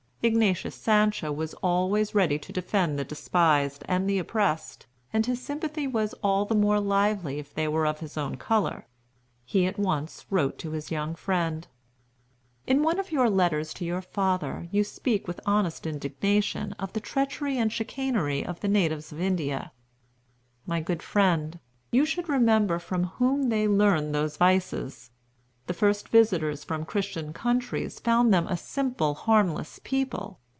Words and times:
Ignatius 0.23 0.75
Sancho 0.75 1.31
was 1.31 1.55
always 1.63 2.13
ready 2.13 2.37
to 2.37 2.53
defend 2.53 2.99
the 2.99 3.03
despised 3.03 3.83
and 3.87 4.07
the 4.07 4.19
oppressed, 4.19 4.85
and 5.11 5.25
his 5.25 5.41
sympathy 5.41 5.87
was 5.87 6.13
all 6.21 6.45
the 6.45 6.53
more 6.53 6.79
lively 6.79 7.39
if 7.39 7.55
they 7.55 7.67
were 7.67 7.87
of 7.87 8.01
his 8.01 8.15
own 8.17 8.37
color. 8.37 8.85
He 9.45 9.65
at 9.65 9.79
once 9.79 10.27
wrote 10.29 10.59
to 10.59 10.73
his 10.73 10.91
young 10.91 11.15
friend: 11.15 11.67
"In 12.67 12.83
one 12.83 12.99
of 12.99 13.11
your 13.11 13.31
letters 13.31 13.73
to 13.73 13.83
your 13.83 14.03
father, 14.03 14.67
you 14.69 14.83
speak 14.83 15.27
with 15.27 15.39
honest 15.47 15.87
indignation 15.87 16.73
of 16.73 16.93
the 16.93 16.99
treachery 17.01 17.57
and 17.57 17.73
chicanery 17.73 18.45
of 18.45 18.59
the 18.59 18.67
natives 18.67 19.11
of 19.11 19.19
India. 19.19 19.71
My 20.67 20.81
good 20.81 21.01
friend, 21.01 21.57
you 21.89 22.05
should 22.05 22.29
remember 22.29 22.77
from 22.77 23.05
whom 23.05 23.49
they 23.49 23.67
learned 23.67 24.13
those 24.13 24.37
vices. 24.37 25.07
The 25.67 25.73
first 25.75 26.09
visitors 26.09 26.63
from 26.65 26.83
Christian 26.85 27.31
countries 27.31 27.99
found 27.99 28.33
them 28.33 28.47
a 28.47 28.57
simple, 28.57 29.13
harmless 29.13 29.79
people. 29.83 30.39